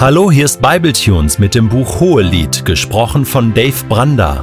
Hallo, 0.00 0.30
hier 0.30 0.46
ist 0.46 0.62
Bibletunes 0.62 1.38
mit 1.38 1.54
dem 1.54 1.68
Buch 1.68 2.00
Hohelied, 2.00 2.64
gesprochen 2.64 3.26
von 3.26 3.52
Dave 3.52 3.84
Branda. 3.86 4.42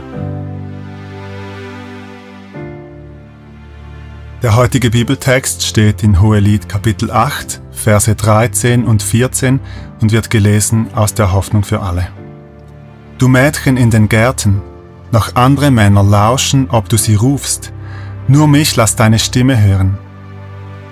Der 4.44 4.56
heutige 4.56 4.92
Bibeltext 4.92 5.66
steht 5.66 6.04
in 6.04 6.22
Hohelied 6.22 6.70
Kapitel 6.70 7.10
8, 7.10 7.60
Verse 7.72 8.14
13 8.14 8.86
und 8.86 9.02
14 9.02 9.60
und 10.00 10.12
wird 10.12 10.30
gelesen 10.30 10.94
aus 10.94 11.16
der 11.16 11.34
Hoffnung 11.34 11.64
für 11.64 11.82
alle. 11.82 12.08
Du 13.18 13.28
Mädchen 13.28 13.78
in 13.78 13.90
den 13.90 14.10
Gärten, 14.10 14.62
noch 15.12 15.34
andere 15.34 15.72
Männer 15.72 16.04
lauschen, 16.04 16.70
ob 16.70 16.88
du 16.88 16.98
sie 16.98 17.16
rufst, 17.16 17.74
nur 18.28 18.48
mich 18.48 18.76
lass 18.76 18.96
deine 18.96 19.18
Stimme 19.18 19.60
hören. 19.60 19.98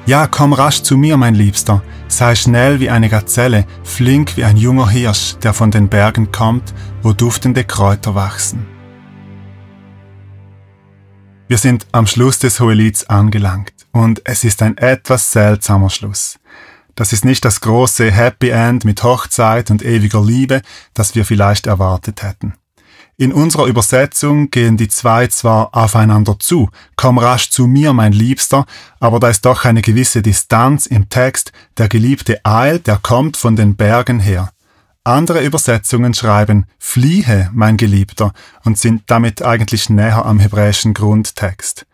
Ja, 0.08 0.28
komm 0.28 0.54
rasch 0.54 0.84
zu 0.84 0.98
mir, 0.98 1.18
mein 1.18 1.34
Liebster, 1.34 1.82
sei 2.08 2.36
schnell 2.36 2.80
wie 2.80 2.92
eine 2.92 3.10
Gazelle, 3.10 3.66
flink 3.84 4.38
wie 4.38 4.44
ein 4.44 4.56
junger 4.56 4.88
Hirsch, 4.88 5.36
der 5.42 5.52
von 5.52 5.72
den 5.72 5.90
Bergen 5.90 6.32
kommt, 6.32 6.76
wo 7.02 7.12
duftende 7.12 7.64
Kräuter 7.64 8.14
wachsen. 8.14 8.68
Wir 11.48 11.58
sind 11.58 11.88
am 11.92 12.06
Schluss 12.06 12.38
des 12.38 12.60
Hohelieds 12.60 13.10
angelangt 13.10 13.74
und 13.92 14.22
es 14.26 14.44
ist 14.44 14.62
ein 14.62 14.78
etwas 14.78 15.32
seltsamer 15.32 15.90
Schluss. 15.90 16.40
Das 16.94 17.12
ist 17.12 17.26
nicht 17.26 17.44
das 17.44 17.62
große 17.62 18.12
Happy 18.12 18.50
End 18.50 18.86
mit 18.86 19.02
Hochzeit 19.02 19.72
und 19.72 19.84
ewiger 19.84 20.24
Liebe, 20.24 20.62
das 20.94 21.16
wir 21.16 21.26
vielleicht 21.26 21.66
erwartet 21.66 22.22
hätten. 22.22 22.54
In 23.18 23.32
unserer 23.32 23.68
Übersetzung 23.68 24.52
gehen 24.52 24.76
die 24.76 24.90
zwei 24.90 25.28
zwar 25.28 25.74
aufeinander 25.74 26.38
zu, 26.38 26.70
komm 26.98 27.18
rasch 27.18 27.50
zu 27.50 27.66
mir, 27.66 27.94
mein 27.94 28.12
Liebster, 28.12 28.66
aber 29.00 29.22
da 29.22 29.30
ist 29.30 29.46
doch 29.46 29.64
eine 29.64 29.82
gewisse 29.82 30.22
Distanz 30.22 30.86
im 30.86 31.08
Text, 31.08 31.54
der 31.78 31.88
Geliebte 31.88 32.42
eilt, 32.44 32.88
der 32.88 32.98
kommt 32.98 33.38
von 33.38 33.56
den 33.56 33.78
Bergen 33.78 34.20
her. 34.20 34.50
Andere 35.06 35.46
Übersetzungen 35.46 36.14
schreiben 36.14 36.66
fliehe, 36.78 37.50
mein 37.54 37.78
Geliebter, 37.78 38.34
und 38.66 38.78
sind 38.78 39.04
damit 39.08 39.42
eigentlich 39.42 39.90
näher 39.90 40.26
am 40.26 40.40
hebräischen 40.40 40.94
Grundtext. 40.94 41.86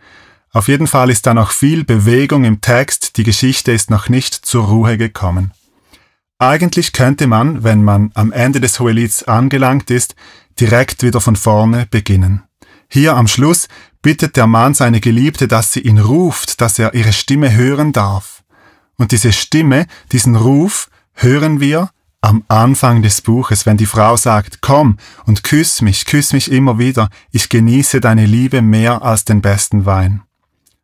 Auf 0.54 0.70
jeden 0.70 0.88
Fall 0.88 1.12
ist 1.12 1.28
da 1.28 1.36
noch 1.36 1.52
viel 1.52 1.84
Bewegung 1.84 2.45
im 2.45 2.62
Text, 2.62 3.17
die 3.17 3.23
Geschichte 3.23 3.72
ist 3.72 3.92
noch 3.92 4.10
nicht 4.10 4.34
zur 4.34 4.66
Ruhe 4.66 4.98
gekommen. 4.98 5.52
Eigentlich 6.40 6.92
könnte 6.92 7.28
man, 7.28 7.64
wenn 7.64 7.84
man 7.84 8.10
am 8.16 8.32
Ende 8.32 8.60
des 8.60 8.80
Hohelieds 8.80 9.23
angelangt 9.26 9.92
ist, 9.92 10.16
direkt 10.62 11.04
wieder 11.04 11.20
von 11.20 11.36
vorne 11.36 11.88
beginnen. 11.90 12.44
Hier 12.88 13.16
am 13.16 13.28
Schluss 13.28 13.67
bittet 14.02 14.38
der 14.38 14.48
Mann 14.48 14.73
seine 14.73 15.02
Geliebte, 15.02 15.48
dass 15.48 15.73
sie 15.73 15.81
ihn 15.81 15.98
ruft, 15.98 16.62
dass 16.62 16.78
er 16.80 16.94
ihre 16.94 17.14
Stimme 17.14 17.54
hören 17.54 17.92
darf. 17.92 18.44
Und 18.98 19.12
diese 19.12 19.34
Stimme, 19.34 19.88
diesen 20.12 20.36
Ruf, 20.36 20.89
hören 21.14 21.59
wir 21.59 21.89
am 22.22 22.44
Anfang 22.48 23.02
des 23.02 23.22
Buches, 23.22 23.66
wenn 23.66 23.78
die 23.78 23.88
Frau 23.88 24.16
sagt, 24.16 24.62
komm 24.62 24.98
und 25.26 25.44
küss 25.44 25.82
mich, 25.82 26.06
küss 26.06 26.34
mich 26.34 26.52
immer 26.52 26.78
wieder, 26.78 27.09
ich 27.32 27.50
genieße 27.50 28.00
deine 28.00 28.28
Liebe 28.28 28.62
mehr 28.62 29.02
als 29.02 29.26
den 29.26 29.42
besten 29.42 29.86
Wein. 29.86 30.22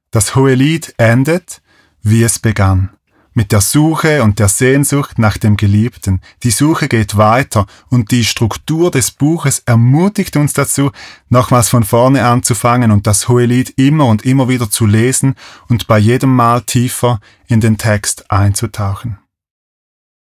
Das 0.09 0.35
hohe 0.35 0.55
Lied 0.55 0.95
endet, 0.97 1.61
wie 2.01 2.23
es 2.23 2.39
begann 2.39 2.96
mit 3.37 3.51
der 3.51 3.61
Suche 3.61 4.23
und 4.23 4.39
der 4.39 4.47
Sehnsucht 4.47 5.19
nach 5.19 5.37
dem 5.37 5.57
Geliebten. 5.57 6.21
Die 6.41 6.49
Suche 6.49 6.87
geht 6.87 7.17
weiter 7.17 7.67
und 7.87 8.09
die 8.09 8.25
Struktur 8.25 8.89
des 8.89 9.11
Buches 9.11 9.61
ermutigt 9.67 10.35
uns 10.37 10.53
dazu, 10.53 10.89
nochmals 11.29 11.69
von 11.69 11.83
vorne 11.83 12.25
anzufangen 12.25 12.89
und 12.89 13.05
das 13.05 13.27
hohe 13.27 13.45
Lied 13.45 13.77
immer 13.77 14.07
und 14.07 14.25
immer 14.25 14.49
wieder 14.49 14.71
zu 14.71 14.87
lesen 14.87 15.35
und 15.69 15.85
bei 15.85 15.99
jedem 15.99 16.35
Mal 16.35 16.61
tiefer 16.61 17.19
in 17.45 17.61
den 17.61 17.77
Text 17.77 18.31
einzutauchen. 18.31 19.19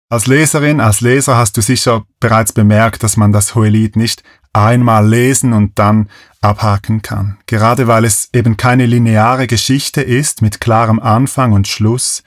Als 0.08 0.28
Leserin, 0.28 0.80
als 0.80 1.00
Leser 1.00 1.36
hast 1.36 1.56
du 1.56 1.62
sicher 1.62 2.04
bereits 2.20 2.52
bemerkt, 2.52 3.02
dass 3.02 3.16
man 3.16 3.32
das 3.32 3.56
hohe 3.56 3.70
Lied 3.70 3.96
nicht 3.96 4.22
einmal 4.52 5.08
lesen 5.08 5.52
und 5.52 5.80
dann 5.80 6.08
abhaken 6.40 7.02
kann. 7.02 7.38
Gerade 7.46 7.88
weil 7.88 8.04
es 8.04 8.28
eben 8.32 8.56
keine 8.56 8.86
lineare 8.86 9.48
Geschichte 9.48 10.00
ist 10.00 10.42
mit 10.42 10.60
klarem 10.60 11.00
Anfang 11.00 11.52
und 11.52 11.66
Schluss, 11.66 12.22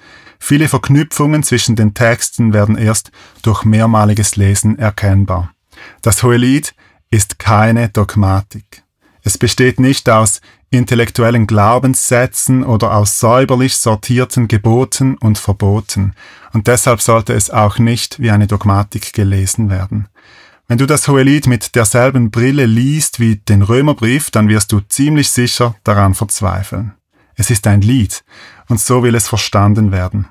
Viele 0.46 0.68
Verknüpfungen 0.68 1.42
zwischen 1.42 1.78
den 1.78 1.94
Texten 1.94 2.52
werden 2.52 2.78
erst 2.78 3.12
durch 3.44 3.64
mehrmaliges 3.64 4.36
Lesen 4.36 4.78
erkennbar. 4.78 5.54
Das 6.02 6.22
Hohelied 6.22 6.76
ist 7.10 7.40
keine 7.40 7.88
Dogmatik. 7.88 8.84
Es 9.22 9.38
besteht 9.38 9.80
nicht 9.80 10.10
aus 10.10 10.42
intellektuellen 10.70 11.48
Glaubenssätzen 11.48 12.66
oder 12.66 12.94
aus 12.94 13.22
säuberlich 13.22 13.78
sortierten 13.78 14.50
Geboten 14.50 15.16
und 15.18 15.38
Verboten, 15.38 16.14
und 16.52 16.68
deshalb 16.68 17.00
sollte 17.00 17.32
es 17.32 17.50
auch 17.50 17.80
nicht 17.80 18.20
wie 18.20 18.30
eine 18.30 18.46
Dogmatik 18.46 19.14
gelesen 19.14 19.70
werden. 19.70 20.10
Wenn 20.68 20.78
du 20.78 20.86
das 20.86 21.08
Hohelied 21.08 21.48
mit 21.48 21.74
derselben 21.74 22.32
Brille 22.32 22.66
liest 22.66 23.22
wie 23.22 23.38
den 23.38 23.62
Römerbrief, 23.62 24.30
dann 24.30 24.50
wirst 24.50 24.74
du 24.74 24.82
ziemlich 24.82 25.32
sicher 25.32 25.76
daran 25.86 26.16
verzweifeln. 26.16 26.92
Es 27.36 27.50
ist 27.50 27.66
ein 27.66 27.80
Lied, 27.82 28.26
und 28.68 28.80
so 28.80 29.04
will 29.04 29.16
es 29.16 29.28
verstanden 29.28 29.94
werden. 29.94 30.28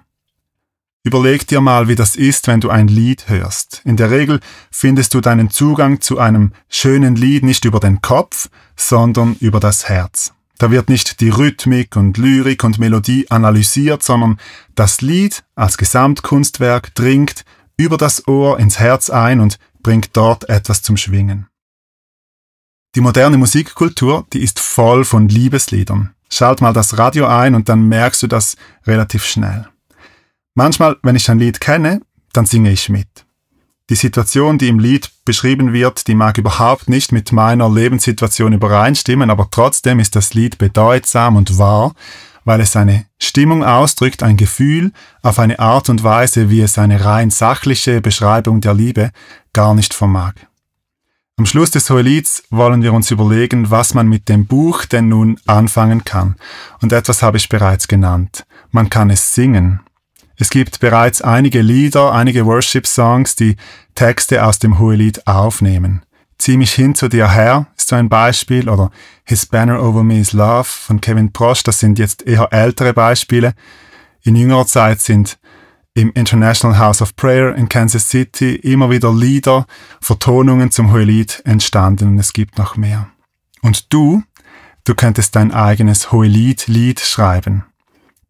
Überleg 1.05 1.49
dir 1.49 1.61
mal, 1.61 1.89
wie 1.89 1.97
das 1.97 2.15
ist, 2.15 2.47
wenn 2.47 2.61
du 2.61 2.71
ein 2.71 2.87
Lied 2.87 3.29
hörst. 3.29 3.83
In 3.85 3.97
der 3.97 4.11
Regel 4.11 4.39
findest 4.71 5.15
du 5.15 5.21
deinen 5.21 5.51
Zugang 5.51 6.01
zu 6.01 6.19
einem 6.21 6.53
schönen 6.69 7.17
Lied 7.17 7.43
nicht 7.43 7.65
über 7.65 7.81
den 7.81 8.01
Kopf, 8.01 8.49
sondern 8.77 9.37
über 9.41 9.59
das 9.59 9.89
Herz. 9.89 10.33
Da 10.59 10.71
wird 10.71 10.89
nicht 10.89 11.21
die 11.21 11.31
Rhythmik 11.31 11.97
und 11.97 12.19
Lyrik 12.19 12.63
und 12.63 12.79
Melodie 12.79 13.29
analysiert, 13.33 14.05
sondern 14.05 14.39
das 14.77 15.01
Lied 15.01 15.43
als 15.57 15.77
Gesamtkunstwerk 15.77 16.95
dringt 16.95 17.45
über 17.77 17.97
das 17.97 18.29
Ohr 18.29 18.61
ins 18.61 18.79
Herz 18.79 19.11
ein 19.11 19.41
und 19.41 19.59
bringt 19.83 20.17
dort 20.17 20.49
etwas 20.49 20.83
zum 20.83 20.97
Schwingen. 20.97 21.49
Die 22.95 23.01
moderne 23.01 23.39
Musikkultur, 23.39 24.25
die 24.33 24.43
ist 24.43 24.61
voll 24.61 25.05
von 25.05 25.29
Liebesliedern. 25.29 26.15
Schalt 26.31 26.61
mal 26.61 26.73
das 26.73 26.97
Radio 26.97 27.27
ein 27.27 27.57
und 27.57 27.69
dann 27.69 27.89
merkst 27.89 28.23
du 28.23 28.29
das 28.29 28.57
relativ 28.87 29.25
schnell. 29.25 29.72
Manchmal, 30.55 30.97
wenn 31.03 31.17
ich 31.17 31.31
ein 31.31 31.39
Lied 31.39 31.61
kenne, 31.61 32.01
dann 32.33 32.47
singe 32.47 32.71
ich 32.71 32.89
mit. 32.89 33.09
Die 33.91 33.97
Situation, 33.97 34.59
die 34.59 34.69
im 34.69 34.79
Lied 34.79 35.11
beschrieben 35.25 35.73
wird, 35.73 36.07
die 36.07 36.15
mag 36.15 36.39
überhaupt 36.39 36.89
nicht 36.89 37.13
mit 37.13 37.33
meiner 37.33 37.69
Lebenssituation 37.69 38.53
übereinstimmen, 38.53 39.31
aber 39.31 39.49
trotzdem 39.51 39.99
ist 39.99 40.17
das 40.17 40.35
Lied 40.35 40.59
bedeutsam 40.59 41.37
und 41.37 41.59
wahr, 41.59 41.95
weil 42.45 42.61
es 42.61 42.77
eine 42.77 43.07
Stimmung 43.19 43.65
ausdrückt, 43.65 44.23
ein 44.23 44.37
Gefühl 44.37 44.93
auf 45.23 45.39
eine 45.39 45.59
Art 45.59 45.89
und 45.89 46.03
Weise, 46.05 46.51
wie 46.51 46.61
es 46.61 46.79
eine 46.79 47.05
rein 47.05 47.31
sachliche 47.31 48.01
Beschreibung 48.01 48.61
der 48.61 48.75
Liebe 48.75 49.11
gar 49.53 49.75
nicht 49.75 49.95
vermag. 49.95 50.35
Am 51.39 51.47
Schluss 51.47 51.71
des 51.71 51.89
Hohelieds 51.89 52.45
wollen 52.51 52.83
wir 52.83 52.93
uns 52.93 53.11
überlegen, 53.11 53.71
was 53.71 53.95
man 53.95 54.09
mit 54.09 54.29
dem 54.29 54.47
Buch 54.47 54.85
denn 54.85 55.09
nun 55.09 55.39
anfangen 55.47 56.05
kann. 56.05 56.37
Und 56.81 56.93
etwas 56.93 57.23
habe 57.23 57.37
ich 57.37 57.49
bereits 57.49 57.89
genannt. 57.89 58.45
Man 58.71 58.91
kann 58.91 59.11
es 59.11 59.35
singen. 59.35 59.81
Es 60.43 60.51
gibt 60.51 60.81
bereits 60.81 61.23
einige 61.23 61.63
Lieder, 61.63 62.11
einige 62.11 62.45
Worship-Songs, 62.47 63.37
die 63.37 63.55
Texte 63.95 64.45
aus 64.45 64.59
dem 64.59 64.81
Hohelied 64.81 65.25
aufnehmen. 65.29 66.03
Zieh 66.37 66.57
mich 66.57 66.73
hin 66.73 66.97
zu 66.97 67.07
dir 67.07 67.31
her 67.31 67.69
ist 67.77 67.87
so 67.87 67.95
ein 67.95 68.09
Beispiel 68.09 68.69
oder 68.69 68.91
His 69.23 69.47
Banner 69.47 69.81
Over 69.81 70.03
Me 70.03 70.19
is 70.19 70.33
Love 70.33 70.65
von 70.65 71.01
Kevin 71.01 71.33
Prosch, 71.33 71.63
das 71.63 71.79
sind 71.79 71.97
jetzt 72.01 72.27
eher 72.27 72.53
ältere 72.53 72.93
Beispiele. 72.93 73.55
In 74.23 74.35
jüngerer 74.35 74.67
Zeit 74.67 75.01
sind 75.01 75.39
im 75.95 76.11
International 76.11 76.77
House 76.77 77.03
of 77.03 77.15
Prayer 77.15 77.55
in 77.55 77.69
Kansas 77.69 78.09
City 78.09 78.57
immer 78.57 78.91
wieder 78.91 79.15
Lieder, 79.15 79.65
Vertonungen 80.01 80.73
zum 80.73 80.93
Hohelied 80.93 81.41
entstanden 81.45 82.09
und 82.09 82.19
es 82.19 82.33
gibt 82.33 82.59
noch 82.59 82.77
mehr. 82.77 83.07
Und 83.61 83.93
du, 83.93 84.25
du 84.83 84.97
könntest 84.97 85.37
dein 85.37 85.53
eigenes 85.53 86.11
Hohelied-Lied 86.11 86.99
schreiben, 86.99 87.65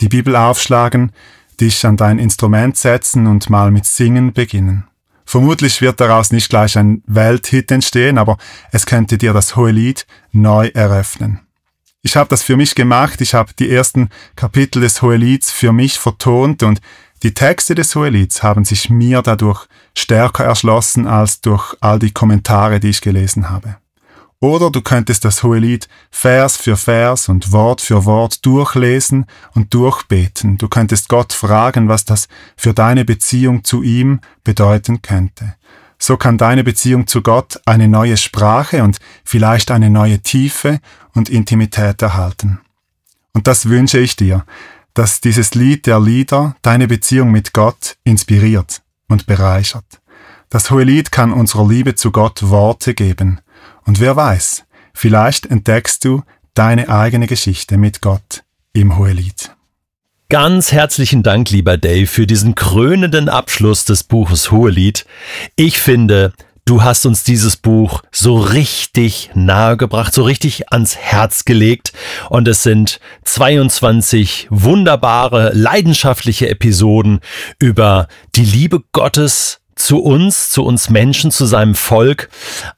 die 0.02 0.10
Bibel 0.10 0.36
aufschlagen, 0.36 1.12
dich 1.60 1.84
an 1.86 1.96
dein 1.96 2.18
Instrument 2.18 2.76
setzen 2.76 3.26
und 3.26 3.50
mal 3.50 3.70
mit 3.70 3.86
Singen 3.86 4.32
beginnen. 4.32 4.84
Vermutlich 5.24 5.80
wird 5.80 6.00
daraus 6.00 6.32
nicht 6.32 6.50
gleich 6.50 6.76
ein 6.76 7.02
Welthit 7.06 7.70
entstehen, 7.70 8.18
aber 8.18 8.36
es 8.70 8.86
könnte 8.86 9.18
dir 9.18 9.32
das 9.32 9.56
hohe 9.56 9.70
Lied 9.70 10.06
neu 10.32 10.68
eröffnen. 10.74 11.40
Ich 12.02 12.16
habe 12.16 12.28
das 12.28 12.42
für 12.42 12.56
mich 12.56 12.74
gemacht, 12.74 13.20
ich 13.20 13.32
habe 13.32 13.52
die 13.58 13.70
ersten 13.70 14.10
Kapitel 14.34 14.80
des 14.82 15.02
Hohelieds 15.02 15.52
für 15.52 15.72
mich 15.72 15.98
vertont 15.98 16.64
und 16.64 16.80
die 17.22 17.34
Texte 17.34 17.76
des 17.76 17.94
Hohelieds 17.94 18.42
haben 18.42 18.64
sich 18.64 18.90
mir 18.90 19.22
dadurch 19.22 19.66
stärker 19.96 20.44
erschlossen 20.44 21.06
als 21.06 21.40
durch 21.40 21.76
all 21.80 22.00
die 22.00 22.10
Kommentare, 22.10 22.80
die 22.80 22.88
ich 22.88 23.00
gelesen 23.00 23.48
habe. 23.50 23.76
Oder 24.42 24.72
du 24.72 24.82
könntest 24.82 25.24
das 25.24 25.44
Hohelied 25.44 25.88
Vers 26.10 26.56
für 26.56 26.76
Vers 26.76 27.28
und 27.28 27.52
Wort 27.52 27.80
für 27.80 28.04
Wort 28.06 28.44
durchlesen 28.44 29.26
und 29.54 29.72
durchbeten. 29.72 30.58
Du 30.58 30.66
könntest 30.66 31.08
Gott 31.08 31.32
fragen, 31.32 31.86
was 31.86 32.04
das 32.04 32.26
für 32.56 32.74
deine 32.74 33.04
Beziehung 33.04 33.62
zu 33.62 33.84
ihm 33.84 34.20
bedeuten 34.42 35.00
könnte. 35.00 35.54
So 35.96 36.16
kann 36.16 36.38
deine 36.38 36.64
Beziehung 36.64 37.06
zu 37.06 37.22
Gott 37.22 37.60
eine 37.66 37.86
neue 37.86 38.16
Sprache 38.16 38.82
und 38.82 38.98
vielleicht 39.22 39.70
eine 39.70 39.90
neue 39.90 40.18
Tiefe 40.18 40.80
und 41.14 41.28
Intimität 41.30 42.02
erhalten. 42.02 42.58
Und 43.34 43.46
das 43.46 43.68
wünsche 43.68 44.00
ich 44.00 44.16
dir, 44.16 44.44
dass 44.92 45.20
dieses 45.20 45.54
Lied 45.54 45.86
der 45.86 46.00
Lieder 46.00 46.56
deine 46.62 46.88
Beziehung 46.88 47.30
mit 47.30 47.52
Gott 47.52 47.96
inspiriert 48.02 48.82
und 49.06 49.26
bereichert 49.26 50.00
Das 50.50 50.72
Hohelied 50.72 51.12
kann 51.12 51.32
unserer 51.32 51.68
Liebe 51.68 51.94
zu 51.94 52.10
Gott 52.10 52.42
Worte 52.50 52.94
geben. 52.94 53.40
Und 53.84 54.00
wer 54.00 54.16
weiß, 54.16 54.64
vielleicht 54.94 55.46
entdeckst 55.46 56.04
du 56.04 56.22
deine 56.54 56.88
eigene 56.88 57.26
Geschichte 57.26 57.76
mit 57.76 58.00
Gott 58.00 58.44
im 58.72 58.96
Hohelied. 58.98 59.50
Ganz 60.28 60.72
herzlichen 60.72 61.22
Dank, 61.22 61.50
lieber 61.50 61.76
Dave, 61.76 62.06
für 62.06 62.26
diesen 62.26 62.54
krönenden 62.54 63.28
Abschluss 63.28 63.84
des 63.84 64.04
Buches 64.04 64.50
Hohelied. 64.50 65.04
Ich 65.56 65.78
finde, 65.78 66.32
du 66.64 66.82
hast 66.82 67.04
uns 67.04 67.22
dieses 67.22 67.56
Buch 67.56 68.02
so 68.10 68.38
richtig 68.38 69.30
nahegebracht, 69.34 70.14
so 70.14 70.22
richtig 70.22 70.72
ans 70.72 70.96
Herz 70.96 71.44
gelegt. 71.44 71.92
Und 72.30 72.48
es 72.48 72.62
sind 72.62 72.98
22 73.24 74.46
wunderbare, 74.48 75.52
leidenschaftliche 75.54 76.48
Episoden 76.48 77.20
über 77.58 78.08
die 78.34 78.44
Liebe 78.46 78.82
Gottes 78.92 79.60
zu 79.74 79.98
uns, 80.02 80.48
zu 80.48 80.64
uns 80.64 80.88
Menschen, 80.88 81.30
zu 81.30 81.44
seinem 81.44 81.74
Volk, 81.74 82.30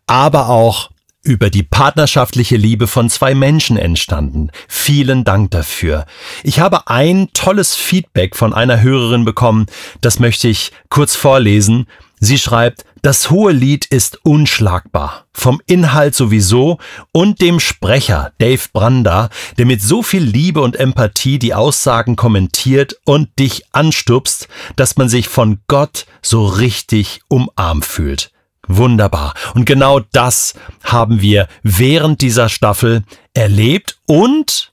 aber 0.06 0.48
auch 0.48 0.90
über 1.24 1.50
die 1.50 1.62
partnerschaftliche 1.62 2.56
Liebe 2.56 2.86
von 2.86 3.10
zwei 3.10 3.34
Menschen 3.34 3.76
entstanden. 3.76 4.50
Vielen 4.68 5.24
Dank 5.24 5.50
dafür. 5.50 6.06
Ich 6.42 6.60
habe 6.60 6.88
ein 6.88 7.28
tolles 7.32 7.74
Feedback 7.74 8.36
von 8.36 8.52
einer 8.52 8.82
Hörerin 8.82 9.24
bekommen, 9.24 9.66
das 10.00 10.20
möchte 10.20 10.48
ich 10.48 10.70
kurz 10.90 11.16
vorlesen. 11.16 11.86
Sie 12.20 12.38
schreibt, 12.38 12.84
das 13.02 13.30
hohe 13.30 13.52
Lied 13.52 13.84
ist 13.84 14.24
unschlagbar. 14.24 15.26
Vom 15.34 15.60
Inhalt 15.66 16.14
sowieso 16.14 16.78
und 17.12 17.42
dem 17.42 17.60
Sprecher 17.60 18.32
Dave 18.38 18.62
Branda, 18.72 19.28
der 19.58 19.66
mit 19.66 19.82
so 19.82 20.02
viel 20.02 20.22
Liebe 20.22 20.62
und 20.62 20.76
Empathie 20.76 21.38
die 21.38 21.52
Aussagen 21.52 22.16
kommentiert 22.16 22.96
und 23.04 23.38
dich 23.38 23.64
anstupst, 23.72 24.48
dass 24.76 24.96
man 24.96 25.10
sich 25.10 25.28
von 25.28 25.58
Gott 25.66 26.06
so 26.22 26.46
richtig 26.46 27.20
umarmt 27.28 27.84
fühlt. 27.84 28.30
Wunderbar. 28.69 29.34
Und 29.55 29.64
genau 29.66 30.00
das 30.12 30.55
haben 30.82 31.20
wir 31.20 31.49
während 31.62 32.20
dieser 32.20 32.49
Staffel 32.49 33.02
erlebt 33.34 33.99
und 34.06 34.72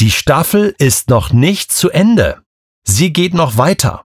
die 0.00 0.10
Staffel 0.10 0.74
ist 0.78 1.08
noch 1.08 1.32
nicht 1.32 1.72
zu 1.72 1.90
Ende. 1.90 2.38
Sie 2.82 3.12
geht 3.12 3.34
noch 3.34 3.56
weiter. 3.56 4.04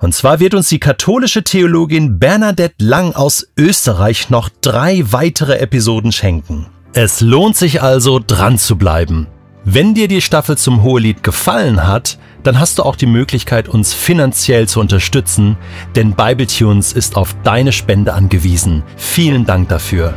Und 0.00 0.14
zwar 0.14 0.38
wird 0.38 0.54
uns 0.54 0.68
die 0.68 0.78
katholische 0.78 1.42
Theologin 1.42 2.18
Bernadette 2.18 2.84
Lang 2.84 3.14
aus 3.14 3.48
Österreich 3.56 4.30
noch 4.30 4.48
drei 4.60 5.02
weitere 5.10 5.58
Episoden 5.58 6.12
schenken. 6.12 6.66
Es 6.92 7.20
lohnt 7.20 7.56
sich 7.56 7.82
also 7.82 8.20
dran 8.24 8.58
zu 8.58 8.76
bleiben. 8.76 9.26
Wenn 9.64 9.94
dir 9.94 10.08
die 10.08 10.22
Staffel 10.22 10.56
zum 10.56 10.82
Hohelied 10.82 11.22
gefallen 11.22 11.86
hat, 11.86 12.18
dann 12.42 12.58
hast 12.58 12.78
du 12.78 12.82
auch 12.82 12.96
die 12.96 13.06
Möglichkeit, 13.06 13.68
uns 13.68 13.94
finanziell 13.94 14.68
zu 14.68 14.80
unterstützen, 14.80 15.56
denn 15.96 16.14
Bibletunes 16.14 16.92
ist 16.92 17.16
auf 17.16 17.34
deine 17.42 17.72
Spende 17.72 18.14
angewiesen. 18.14 18.82
Vielen 18.96 19.44
Dank 19.44 19.68
dafür. 19.68 20.14